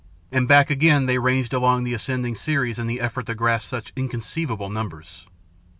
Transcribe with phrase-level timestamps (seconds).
[0.31, 3.93] And back again they ranged along the ascending series in the effort to grasp such
[3.95, 5.27] inconceivable numbers.